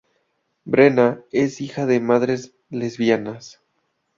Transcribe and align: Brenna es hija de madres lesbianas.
Brenna 0.65 1.21
es 1.31 1.61
hija 1.61 1.85
de 1.85 1.99
madres 1.99 2.55
lesbianas. 2.71 3.61